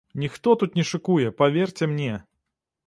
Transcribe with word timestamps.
Ніхто 0.21 0.55
тут 0.63 0.79
не 0.79 0.85
шыкуе, 0.93 1.29
паверце 1.43 1.83
мне! 1.95 2.11